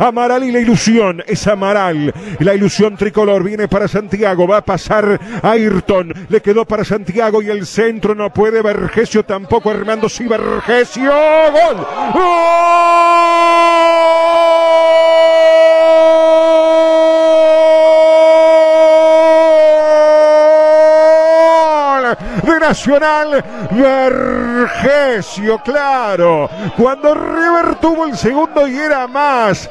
Amaral 0.00 0.44
y 0.44 0.50
la 0.50 0.60
ilusión. 0.60 1.22
Es 1.26 1.46
Amaral. 1.46 2.12
La 2.38 2.54
ilusión 2.54 2.96
tricolor 2.96 3.44
viene 3.44 3.68
para 3.68 3.86
Santiago. 3.86 4.48
Va 4.48 4.56
a 4.58 4.64
pasar 4.64 5.20
Ayrton. 5.42 6.14
Le 6.28 6.40
quedó 6.40 6.64
para 6.64 6.84
Santiago 6.84 7.42
y 7.42 7.50
el 7.50 7.66
centro 7.66 8.14
no 8.14 8.32
puede. 8.32 8.62
Vergesio 8.62 9.22
tampoco. 9.24 9.70
Armando 9.70 10.08
sí, 10.08 10.26
Vergesio. 10.26 11.12
¡Gol! 11.12 11.86
¡Gol! 12.14 12.80
de 22.42 22.60
Nacional 22.60 23.44
Vergesio, 23.70 25.58
claro. 25.58 26.48
Cuando 26.76 27.14
River 27.14 27.76
tuvo 27.76 28.06
el 28.06 28.16
segundo 28.16 28.66
y 28.66 28.76
era 28.76 29.06
más. 29.06 29.70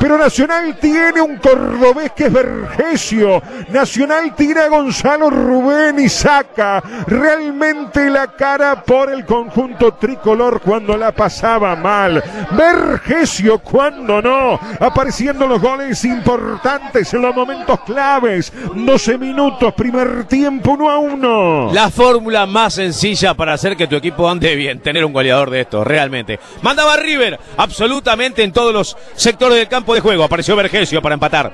Pero 0.00 0.16
Nacional 0.16 0.78
tiene 0.80 1.20
un 1.20 1.36
cordobés 1.36 2.12
que 2.12 2.24
es 2.24 2.32
Vergesio. 2.32 3.42
Nacional 3.68 4.34
tiene 4.34 4.62
a 4.62 4.68
Gonzalo 4.68 5.28
Rubén 5.28 6.00
y 6.00 6.08
saca 6.08 6.82
realmente 7.06 8.08
la 8.08 8.28
cara 8.28 8.82
por 8.82 9.12
el 9.12 9.26
conjunto 9.26 9.92
tricolor 9.92 10.62
cuando 10.62 10.96
la 10.96 11.12
pasaba 11.12 11.76
mal. 11.76 12.24
Vergesio 12.52 13.58
cuando 13.58 14.22
no. 14.22 14.58
Apareciendo 14.80 15.46
los 15.46 15.60
goles 15.60 16.02
importantes 16.06 17.12
en 17.12 17.20
los 17.20 17.36
momentos 17.36 17.80
claves. 17.80 18.50
12 18.74 19.18
minutos, 19.18 19.74
primer 19.74 20.24
tiempo, 20.24 20.72
1 20.72 20.90
a 20.90 20.98
1. 20.98 21.70
La 21.74 21.90
fórmula 21.90 22.46
más 22.46 22.74
sencilla 22.74 23.34
para 23.34 23.52
hacer 23.52 23.76
que 23.76 23.86
tu 23.86 23.96
equipo 23.96 24.28
ande 24.30 24.54
bien, 24.54 24.80
tener 24.80 25.04
un 25.04 25.12
goleador 25.12 25.50
de 25.50 25.60
estos, 25.60 25.86
realmente. 25.86 26.40
Mandaba 26.62 26.96
River 26.96 27.38
absolutamente 27.58 28.42
en 28.42 28.52
todos 28.52 28.72
los 28.72 28.96
sectores 29.14 29.58
del 29.58 29.68
campo 29.68 29.89
de 29.94 30.00
juego. 30.00 30.24
Apareció 30.24 30.56
Vergesio 30.56 31.02
para 31.02 31.14
empatar. 31.14 31.52